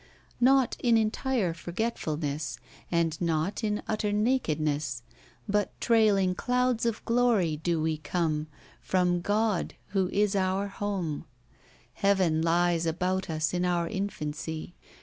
Not 0.39 0.77
in 0.79 0.97
entire 0.97 1.51
f 1.51 1.67
orgetfulness. 1.67 2.57
And 2.91 3.21
not 3.21 3.63
in 3.63 3.83
utter 3.87 4.11
nakedness, 4.11 5.03
But 5.47 5.79
trailing 5.79 6.33
clouds 6.33 6.87
of 6.87 7.05
g\ocy 7.07 7.61
do 7.61 7.79
we 7.79 7.97
come 7.99 8.47
Prom 8.87 9.21
God, 9.21 9.75
who 9.89 10.09
is 10.09 10.35
our 10.35 10.69
home: 10.69 11.25
Heaven 11.93 12.41
li^ 12.43 12.87
about 12.87 13.29
us 13.29 13.53
in 13.53 13.63
our 13.63 13.87
infancy. 13.87 14.73